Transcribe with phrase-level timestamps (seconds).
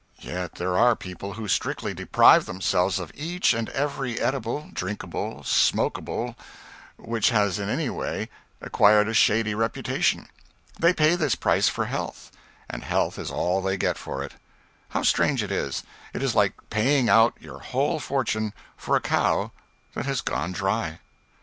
[0.17, 5.45] Yet there are people who strictly deprive themselves of each and every eatable, drinkable and
[5.45, 6.35] smokable
[6.97, 8.29] which has in any way
[8.61, 10.27] acquired a shady reputation.
[10.79, 12.31] They pay this price for health.
[12.67, 14.31] And health is all they get for it.
[14.89, 15.83] How strange it is;
[16.15, 19.51] it is like paying out your whole fortune for a cow
[19.93, 20.97] that has gone dry.